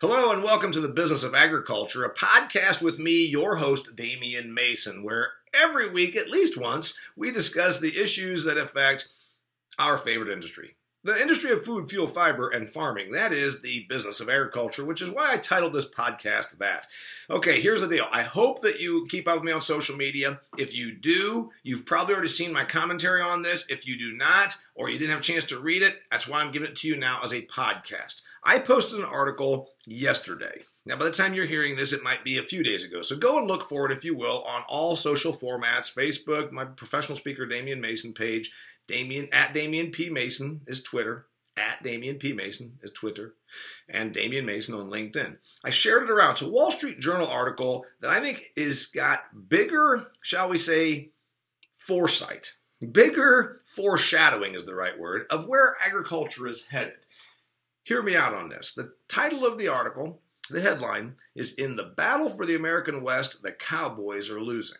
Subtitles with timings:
[0.00, 4.52] Hello and welcome to the Business of Agriculture, a podcast with me, your host, Damian
[4.52, 9.06] Mason, where every week, at least once, we discuss the issues that affect
[9.78, 10.74] our favorite industry.
[11.04, 13.12] The industry of food, fuel, fiber, and farming.
[13.12, 16.86] That is the business of agriculture, which is why I titled this podcast that.
[17.28, 18.06] Okay, here's the deal.
[18.10, 20.40] I hope that you keep up with me on social media.
[20.56, 23.66] If you do, you've probably already seen my commentary on this.
[23.68, 26.40] If you do not, or you didn't have a chance to read it, that's why
[26.40, 28.22] I'm giving it to you now as a podcast.
[28.42, 30.62] I posted an article yesterday.
[30.86, 33.00] Now, by the time you're hearing this, it might be a few days ago.
[33.00, 36.66] So go and look for it, if you will, on all social formats Facebook, my
[36.66, 38.52] professional speaker, Damian Mason page,
[38.86, 40.10] Damian at Damian P.
[40.10, 42.32] Mason is Twitter, at Damian P.
[42.32, 43.34] Mason is Twitter,
[43.88, 45.36] and Damian Mason on LinkedIn.
[45.64, 46.32] I shared it around.
[46.32, 51.10] It's a Wall Street Journal article that I think is got bigger, shall we say,
[51.74, 52.54] foresight.
[52.92, 57.06] Bigger foreshadowing is the right word of where agriculture is headed.
[57.84, 58.72] Hear me out on this.
[58.72, 60.20] The title of the article,
[60.50, 64.78] the headline, is In the Battle for the American West, the Cowboys are losing.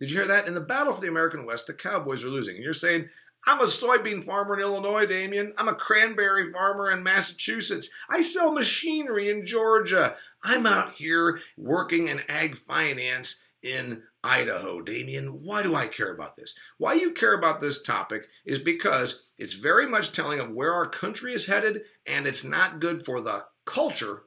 [0.00, 0.48] Did you hear that?
[0.48, 2.56] In the battle for the American West, the Cowboys are losing.
[2.56, 3.08] And you're saying,
[3.46, 5.52] I'm a soybean farmer in Illinois, Damian.
[5.56, 7.90] I'm a cranberry farmer in Massachusetts.
[8.10, 10.14] I sell machinery in Georgia.
[10.42, 14.80] I'm out here working in ag finance in Idaho.
[14.80, 16.58] Damian, why do I care about this?
[16.78, 20.86] Why you care about this topic is because it's very much telling of where our
[20.86, 24.24] country is headed, and it's not good for the culture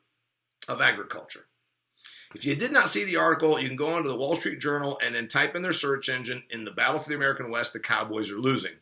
[0.67, 1.47] of agriculture.
[2.33, 4.99] If you did not see the article, you can go onto the Wall Street Journal
[5.05, 7.79] and then type in their search engine in the battle for the American West, the
[7.79, 8.73] Cowboys are losing.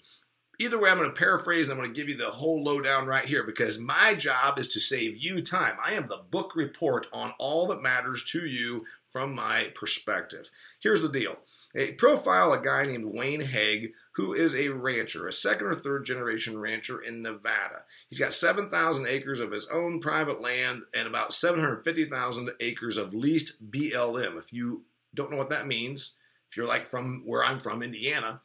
[0.61, 3.07] Either way, I'm going to paraphrase and I'm going to give you the whole lowdown
[3.07, 5.75] right here because my job is to save you time.
[5.83, 10.51] I am the book report on all that matters to you from my perspective.
[10.79, 11.37] Here's the deal
[11.75, 16.05] a profile a guy named Wayne Hage, who is a rancher, a second or third
[16.05, 17.85] generation rancher in Nevada.
[18.11, 23.71] He's got 7,000 acres of his own private land and about 750,000 acres of leased
[23.71, 24.37] BLM.
[24.37, 24.83] If you
[25.15, 26.13] don't know what that means,
[26.51, 28.41] if you're like from where I'm from, Indiana,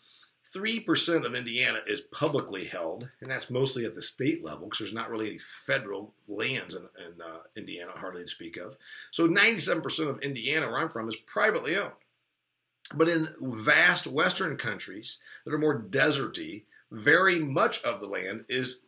[0.55, 4.95] 3% of Indiana is publicly held, and that's mostly at the state level because there's
[4.95, 8.77] not really any federal lands in, in uh, Indiana, hardly to speak of.
[9.11, 11.93] So 97% of Indiana, where I'm from, is privately owned.
[12.95, 18.83] But in vast Western countries that are more deserty, very much of the land is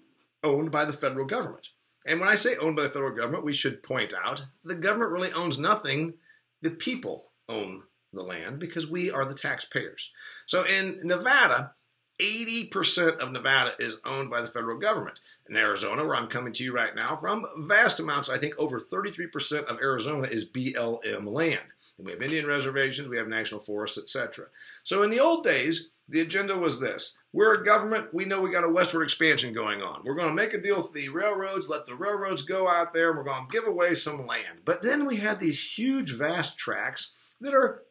[0.45, 1.71] owned by the federal government.
[2.07, 5.11] And when I say owned by the federal government, we should point out the government
[5.11, 6.15] really owns nothing.
[6.63, 7.83] The people own
[8.13, 10.13] the land because we are the taxpayers.
[10.47, 11.73] So in Nevada,
[12.21, 15.21] 80% of Nevada is owned by the federal government.
[15.49, 18.81] In Arizona, where I'm coming to you right now from, vast amounts, I think over
[18.81, 21.73] 33% of Arizona is BLM land.
[21.97, 24.47] And we have Indian reservations, we have national forests, etc.
[24.83, 27.19] So in the old days, the agenda was this.
[27.33, 30.03] We're a government, we know we got a westward expansion going on.
[30.05, 33.11] We're going to make a deal with the railroads, let the railroads go out there,
[33.11, 34.61] and we're going to give away some land.
[34.65, 37.85] But then we had these huge, vast tracts that are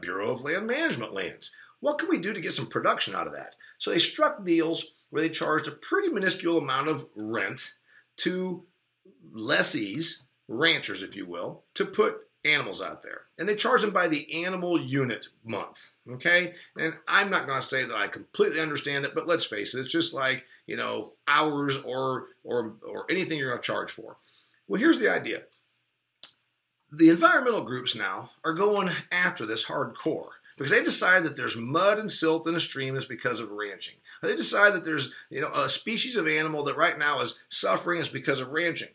[0.00, 1.54] Bureau of Land Management lands.
[1.80, 3.56] What can we do to get some production out of that?
[3.78, 7.74] So they struck deals where they charged a pretty minuscule amount of rent
[8.18, 8.64] to
[9.32, 13.22] lessees, ranchers, if you will, to put animals out there.
[13.38, 15.92] And they charge them by the animal unit month.
[16.10, 16.54] Okay?
[16.76, 19.80] And I'm not going to say that I completely understand it, but let's face it,
[19.80, 24.16] it's just like, you know, hours or or or anything you're going to charge for.
[24.66, 25.42] Well, here's the idea.
[26.90, 31.98] The environmental groups now are going after this hardcore because they decide that there's mud
[31.98, 33.96] and silt in a stream is because of ranching.
[34.22, 38.00] They decide that there's you know a species of animal that right now is suffering
[38.00, 38.88] is because of ranching.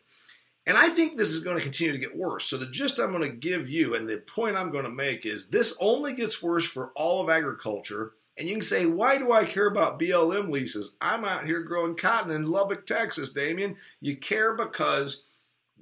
[0.66, 2.46] And I think this is going to continue to get worse.
[2.46, 5.26] So the gist I'm going to give you and the point I'm going to make
[5.26, 8.12] is this only gets worse for all of agriculture.
[8.38, 10.96] And you can say, why do I care about BLM leases?
[11.02, 13.76] I'm out here growing cotton in Lubbock, Texas, Damian.
[14.00, 15.26] You care because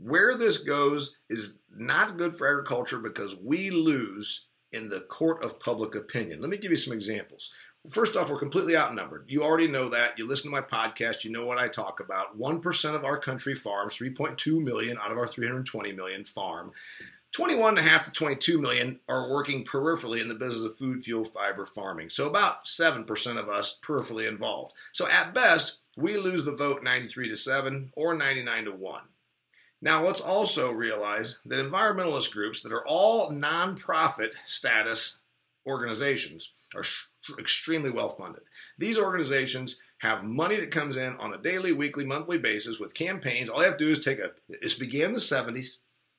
[0.03, 5.61] where this goes is not good for agriculture because we lose in the court of
[5.61, 6.41] public opinion.
[6.41, 7.53] Let me give you some examples.
[7.91, 9.25] First off, we're completely outnumbered.
[9.27, 10.17] You already know that.
[10.17, 12.39] You listen to my podcast, you know what I talk about.
[12.39, 16.71] 1% of our country farms, 3.2 million out of our 320 million farm.
[17.37, 22.09] 21.5 to 22 million are working peripherally in the business of food, fuel, fiber farming.
[22.11, 24.75] So about 7% of us peripherally involved.
[24.93, 29.03] So at best, we lose the vote 93 to 7 or 99 to 1.
[29.83, 35.19] Now, let's also realize that environmentalist groups that are all nonprofit status
[35.69, 36.85] organizations are
[37.39, 38.43] extremely well funded.
[38.79, 43.49] These organizations have money that comes in on a daily, weekly, monthly basis with campaigns.
[43.49, 45.79] All they have to do is take a, this began in the 70s,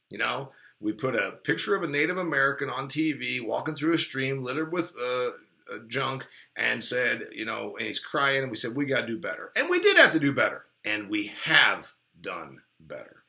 [0.10, 3.98] you know, we put a picture of a Native American on TV walking through a
[3.98, 5.30] stream littered with uh,
[5.74, 6.28] uh, junk
[6.58, 9.52] and said, you know, and he's crying, and we said, we got to do better.
[9.56, 13.24] And we did have to do better, and we have done better.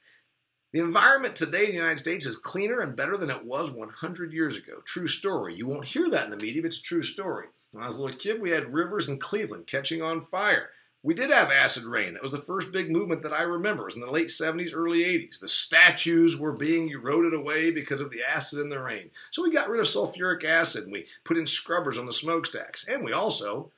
[0.74, 4.32] The environment today in the United States is cleaner and better than it was 100
[4.32, 4.80] years ago.
[4.84, 5.54] True story.
[5.54, 7.46] You won't hear that in the media, but it's a true story.
[7.70, 10.70] When I was a little kid, we had rivers in Cleveland catching on fire.
[11.04, 12.14] We did have acid rain.
[12.14, 13.84] That was the first big movement that I remember.
[13.84, 15.38] It was in the late 70s, early 80s.
[15.38, 19.10] The statues were being eroded away because of the acid in the rain.
[19.30, 22.84] So we got rid of sulfuric acid and we put in scrubbers on the smokestacks.
[22.88, 23.70] And we also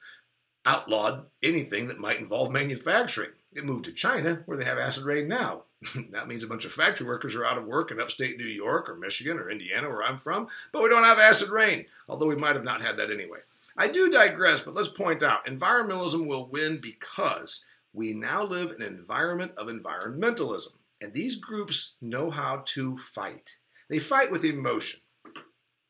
[0.65, 3.33] outlawed anything that might involve manufacturing.
[3.53, 5.65] It moved to China, where they have acid rain now.
[6.11, 8.89] that means a bunch of factory workers are out of work in upstate New York
[8.89, 12.37] or Michigan or Indiana, where I'm from, but we don't have acid rain, although we
[12.37, 13.41] might have not had that anyway.
[13.77, 18.83] I do digress, but let's point out environmentalism will win because we now live in
[18.83, 20.73] an environment of environmentalism.
[21.01, 23.59] And these groups know how to fight.
[23.91, 25.01] They fight with emotion.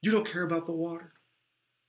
[0.03, 1.13] You don't care about the water.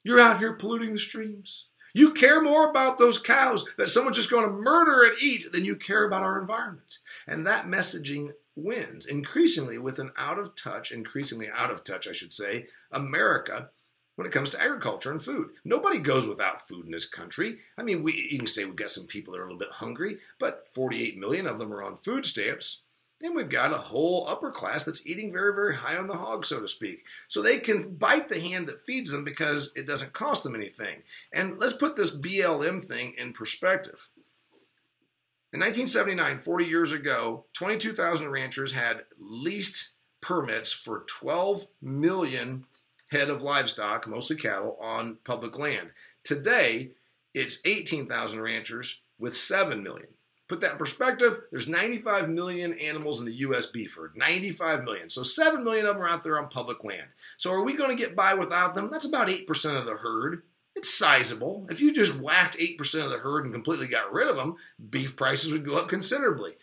[0.03, 1.67] You're out here polluting the streams.
[1.97, 5.65] You care more about those cows that someone's just going to murder and eat than
[5.65, 6.99] you care about our environment.
[7.25, 12.11] And that messaging wins increasingly with an out of touch, increasingly out of touch, I
[12.11, 13.71] should say, America
[14.13, 15.49] when it comes to agriculture and food.
[15.65, 17.57] Nobody goes without food in this country.
[17.79, 19.71] I mean, we you can say we've got some people that are a little bit
[19.71, 22.83] hungry, but 48 million of them are on food stamps.
[23.23, 26.45] And we've got a whole upper class that's eating very, very high on the hog,
[26.45, 27.05] so to speak.
[27.27, 31.01] So they can bite the hand that feeds them because it doesn't cost them anything.
[31.33, 34.09] And let's put this BLM thing in perspective.
[35.51, 42.65] In 1979, 40 years ago, 22,000 ranchers had leased permits for 12 million
[43.09, 45.91] head of livestock, mostly cattle, on public land.
[46.23, 46.91] Today,
[47.33, 50.09] it's 18,000 ranchers with 7 million.
[50.47, 53.65] Put that in perspective, there's 95 million animals in the U.S.
[53.65, 54.15] beef herd.
[54.15, 55.09] 95 million.
[55.09, 57.07] So 7 million of them are out there on public land.
[57.37, 58.89] So are we going to get by without them?
[58.89, 60.43] That's about 8% of the herd.
[60.75, 61.65] It's sizable.
[61.69, 64.55] If you just whacked 8% of the herd and completely got rid of them,
[64.89, 66.53] beef prices would go up considerably.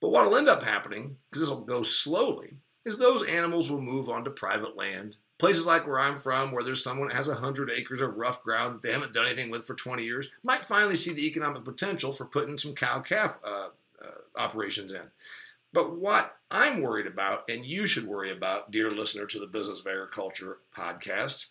[0.00, 3.80] But what will end up happening, because this will go slowly, is those animals will
[3.80, 7.70] move onto private land, Places like where I'm from, where there's someone that has 100
[7.70, 10.94] acres of rough ground that they haven't done anything with for 20 years, might finally
[10.94, 13.68] see the economic potential for putting some cow calf uh,
[14.02, 15.02] uh, operations in.
[15.72, 19.80] But what I'm worried about, and you should worry about, dear listener to the Business
[19.80, 21.46] of Agriculture podcast,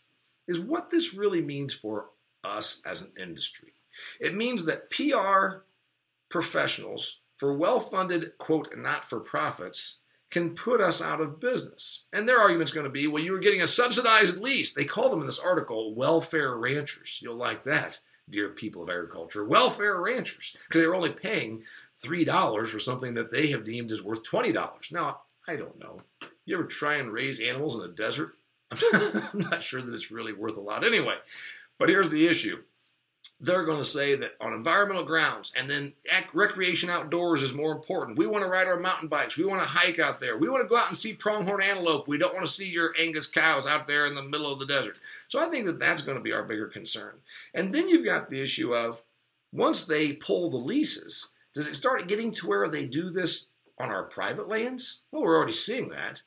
[0.48, 2.10] is what this really means for
[2.44, 3.74] us as an industry.
[4.22, 5.64] It means that PR
[6.30, 10.00] professionals for well funded, quote, not for profits
[10.34, 12.06] can put us out of business.
[12.12, 14.74] And their argument's going to be, well, you were getting a subsidized lease.
[14.74, 17.20] They called them in this article welfare ranchers.
[17.22, 19.46] You'll like that, dear people of agriculture.
[19.46, 21.62] Welfare ranchers, because they were only paying
[22.04, 24.92] $3 for something that they have deemed is worth $20.
[24.92, 26.02] Now, I don't know.
[26.46, 28.32] You ever try and raise animals in the desert?
[28.94, 31.18] I'm not sure that it's really worth a lot anyway.
[31.78, 32.58] But here's the issue
[33.40, 35.94] they're going to say that on environmental grounds and then
[36.34, 38.18] recreation outdoors is more important.
[38.18, 39.38] We want to ride our mountain bikes.
[39.38, 40.38] We want to hike out there.
[40.38, 42.08] We want to go out and see pronghorn antelope.
[42.08, 44.66] We don't want to see your Angus cows out there in the middle of the
[44.66, 44.98] desert.
[45.28, 47.16] So I think that that's going to be our bigger concern.
[47.54, 49.04] And then you've got the issue of
[49.52, 53.90] once they pull the leases, does it start getting to where they do this on
[53.90, 55.04] our private lands?
[55.12, 56.22] Well, we're already seeing that.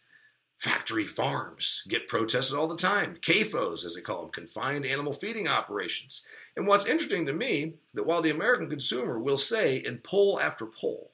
[0.56, 3.16] Factory farms get protested all the time.
[3.20, 6.22] CAFOs, as they call them, confined animal feeding operations.
[6.56, 10.64] And what's interesting to me, that while the American consumer will say in poll after
[10.64, 11.12] poll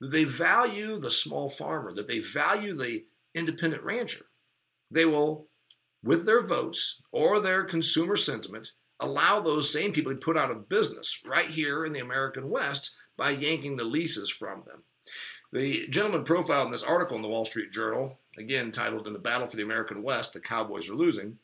[0.00, 4.26] that they value the small farmer, that they value the independent rancher,
[4.90, 5.48] they will,
[6.02, 10.68] with their votes or their consumer sentiment, allow those same people to put out of
[10.68, 14.82] business right here in the American West by yanking the leases from them.
[15.52, 19.18] The gentleman profiled in this article in the Wall Street Journal again titled In the
[19.18, 21.38] Battle for the American West, the Cowboys are losing.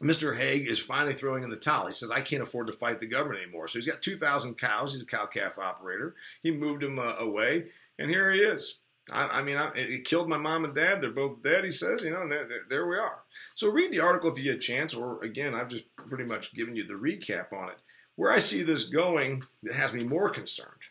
[0.00, 0.36] Mr.
[0.36, 1.86] Hage is finally throwing in the towel.
[1.86, 3.68] He says, I can't afford to fight the government anymore.
[3.68, 4.92] So he's got 2,000 cows.
[4.92, 6.14] He's a cow calf operator.
[6.42, 7.66] He moved them uh, away,
[7.98, 8.80] and here he is.
[9.12, 11.00] I, I mean, I, it killed my mom and dad.
[11.00, 13.24] They're both dead, he says, you know, and there, there, there we are.
[13.54, 16.54] So read the article if you get a chance, or again, I've just pretty much
[16.54, 17.76] given you the recap on it.
[18.16, 20.82] Where I see this going that has me more concerned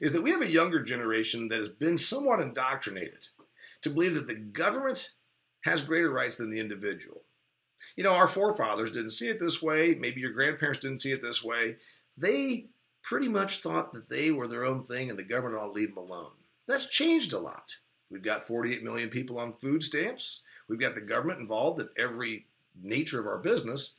[0.00, 3.26] is that we have a younger generation that has been somewhat indoctrinated
[3.82, 5.12] to believe that the government
[5.64, 7.22] has greater rights than the individual.
[7.96, 9.94] You know, our forefathers didn't see it this way.
[9.94, 11.76] Maybe your grandparents didn't see it this way.
[12.16, 12.66] They
[13.02, 15.94] pretty much thought that they were their own thing and the government ought to leave
[15.94, 16.32] them alone.
[16.66, 17.76] That's changed a lot.
[18.10, 20.42] We've got 48 million people on food stamps.
[20.68, 22.46] We've got the government involved in every
[22.80, 23.96] nature of our business.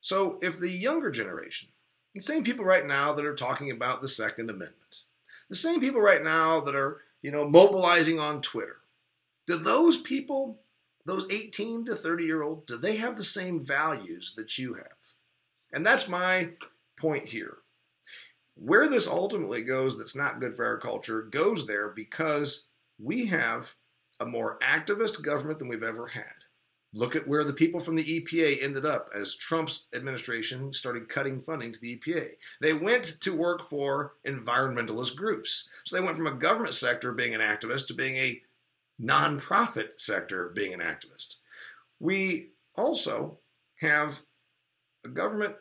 [0.00, 1.68] So if the younger generation,
[2.14, 5.04] the same people right now that are talking about the Second Amendment,
[5.48, 8.77] the same people right now that are, you know, mobilizing on Twitter,
[9.48, 10.60] do those people,
[11.06, 14.84] those 18 to 30 year old, do they have the same values that you have?
[15.72, 16.50] And that's my
[17.00, 17.58] point here.
[18.54, 22.66] Where this ultimately goes that's not good for our culture goes there because
[22.98, 23.74] we have
[24.20, 26.24] a more activist government than we've ever had.
[26.92, 31.38] Look at where the people from the EPA ended up as Trump's administration started cutting
[31.38, 32.30] funding to the EPA.
[32.60, 35.68] They went to work for environmentalist groups.
[35.84, 38.42] So they went from a government sector being an activist to being a
[39.00, 41.36] nonprofit sector being an activist.
[42.00, 43.38] We also
[43.80, 44.22] have
[45.04, 45.56] a government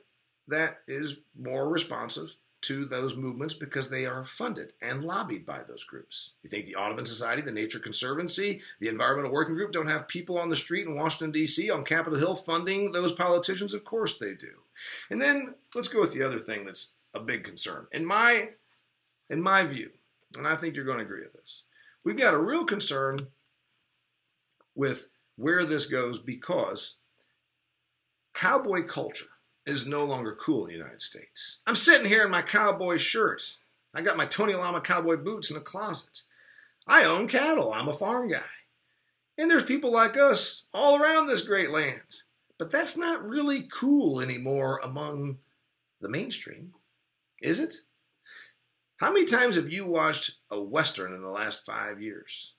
[0.47, 5.83] that is more responsive to those movements because they are funded and lobbied by those
[5.83, 6.33] groups.
[6.43, 10.37] You think the Audubon Society, the Nature Conservancy, the Environmental Working Group don't have people
[10.37, 13.73] on the street in Washington, D.C., on Capitol Hill funding those politicians?
[13.73, 14.51] Of course they do.
[15.09, 17.87] And then let's go with the other thing that's a big concern.
[17.91, 18.49] In my,
[19.29, 19.91] in my view,
[20.37, 21.63] and I think you're going to agree with this,
[22.07, 23.17] we've got a real concern
[24.73, 26.95] with where this goes because
[28.33, 29.25] cowboy culture
[29.65, 31.59] is no longer cool in the United States.
[31.67, 33.57] I'm sitting here in my cowboy shirt.
[33.93, 36.21] I got my Tony Lama cowboy boots in the closet.
[36.87, 37.73] I own cattle.
[37.73, 38.39] I'm a farm guy.
[39.37, 42.21] And there's people like us all around this great land.
[42.57, 45.39] But that's not really cool anymore among
[45.99, 46.73] the mainstream,
[47.41, 47.81] is it?
[48.97, 52.55] How many times have you watched a Western in the last five years?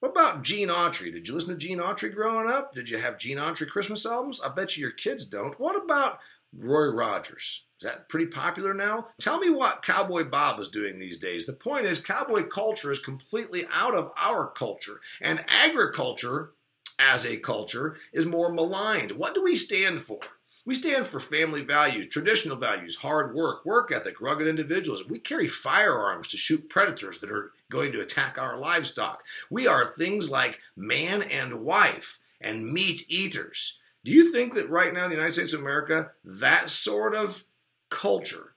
[0.00, 1.10] What about Gene Autry?
[1.12, 2.74] Did you listen to Gene Autry growing up?
[2.74, 4.40] Did you have Gene Autry Christmas albums?
[4.40, 5.58] I bet you your kids don't.
[5.58, 6.18] What about
[6.52, 7.66] Roy Rogers.
[7.80, 9.08] Is that pretty popular now?
[9.20, 11.46] Tell me what Cowboy Bob is doing these days.
[11.46, 16.52] The point is, cowboy culture is completely out of our culture, and agriculture
[16.98, 19.12] as a culture is more maligned.
[19.12, 20.20] What do we stand for?
[20.66, 25.06] We stand for family values, traditional values, hard work, work ethic, rugged individualism.
[25.08, 29.24] We carry firearms to shoot predators that are going to attack our livestock.
[29.50, 33.78] We are things like man and wife and meat eaters.
[34.04, 37.44] Do you think that right now in the United States of America, that sort of
[37.90, 38.54] culture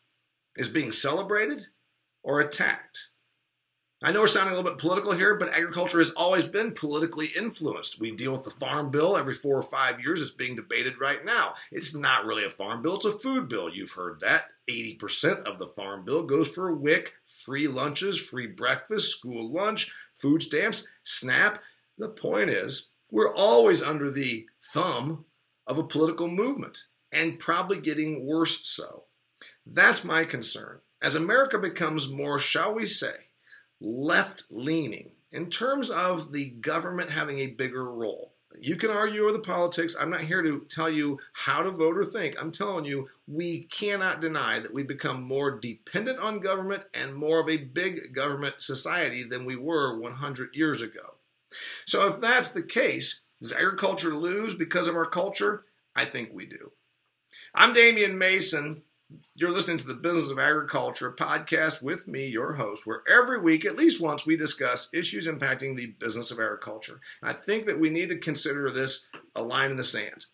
[0.55, 1.67] is being celebrated
[2.23, 3.10] or attacked?
[4.03, 7.27] I know we're sounding a little bit political here, but agriculture has always been politically
[7.37, 7.99] influenced.
[7.99, 10.23] We deal with the farm bill every four or five years.
[10.23, 11.53] It's being debated right now.
[11.71, 13.69] It's not really a farm bill, it's a food bill.
[13.69, 14.45] You've heard that.
[14.67, 20.41] 80% of the farm bill goes for WIC, free lunches, free breakfast, school lunch, food
[20.41, 21.59] stamps, SNAP.
[21.99, 25.25] The point is, we're always under the thumb
[25.67, 29.03] of a political movement and probably getting worse so.
[29.63, 30.79] That's my concern.
[31.03, 33.13] As America becomes more, shall we say,
[33.81, 38.33] left leaning in terms of the government having a bigger role.
[38.59, 39.95] You can argue over the politics.
[39.99, 42.39] I'm not here to tell you how to vote or think.
[42.39, 47.39] I'm telling you, we cannot deny that we become more dependent on government and more
[47.39, 51.15] of a big government society than we were 100 years ago.
[51.85, 55.65] So, if that's the case, does agriculture lose because of our culture?
[55.95, 56.71] I think we do.
[57.55, 58.83] I'm Damian Mason.
[59.35, 63.65] You're listening to the Business of Agriculture podcast with me, your host, where every week,
[63.65, 66.99] at least once, we discuss issues impacting the business of agriculture.
[67.23, 70.27] I think that we need to consider this a line in the sand.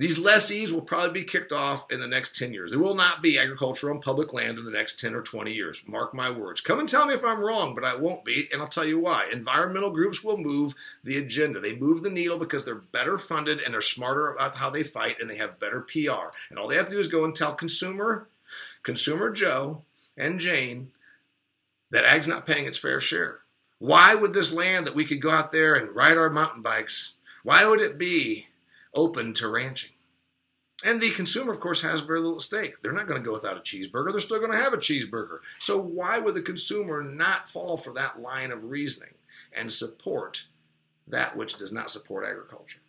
[0.00, 2.70] These lessees will probably be kicked off in the next 10 years.
[2.70, 5.82] There will not be agriculture on public land in the next 10 or 20 years.
[5.86, 6.62] Mark my words.
[6.62, 8.98] Come and tell me if I'm wrong, but I won't be, and I'll tell you
[8.98, 9.28] why.
[9.30, 11.60] Environmental groups will move the agenda.
[11.60, 15.20] They move the needle because they're better funded and they're smarter about how they fight
[15.20, 16.30] and they have better PR.
[16.48, 18.26] And all they have to do is go and tell consumer,
[18.82, 19.82] consumer Joe
[20.16, 20.92] and Jane
[21.90, 23.40] that ag's not paying its fair share.
[23.78, 27.18] Why would this land that we could go out there and ride our mountain bikes,
[27.42, 28.46] why would it be
[28.94, 29.92] open to ranching.
[30.84, 32.80] And the consumer, of course, has very little stake.
[32.80, 34.12] They're not going to go without a cheeseburger.
[34.12, 35.38] They're still going to have a cheeseburger.
[35.58, 39.14] So, why would the consumer not fall for that line of reasoning
[39.52, 40.46] and support
[41.06, 42.80] that which does not support agriculture?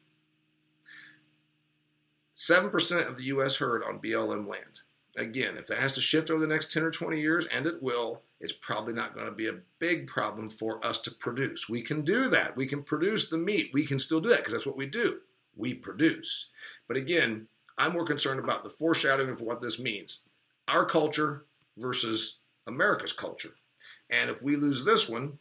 [2.36, 3.58] 7% of the U.S.
[3.58, 4.82] herd on BLM land.
[5.18, 7.84] Again, if that has to shift over the next 10 or 20 years, and it
[7.84, 11.68] will, it's probably not going to be a big problem for us to produce.
[11.68, 12.56] We can do that.
[12.56, 13.72] We can produce the meat.
[13.74, 15.20] We can still do that because that's what we do
[15.62, 16.50] we produce.
[16.88, 20.28] But again, I'm more concerned about the foreshadowing of what this means
[20.68, 21.46] our culture
[21.78, 23.56] versus America's culture.
[24.10, 25.40] And if we lose this one,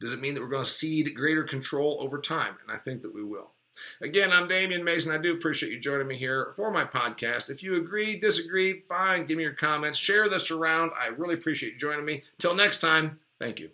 [0.00, 2.54] does it mean that we're going to cede greater control over time?
[2.62, 3.52] And I think that we will.
[4.00, 5.12] Again, I'm Damian Mason.
[5.12, 7.50] I do appreciate you joining me here for my podcast.
[7.50, 10.92] If you agree, disagree, fine, give me your comments, share this around.
[10.98, 12.22] I really appreciate you joining me.
[12.38, 13.70] Till next time, thank you.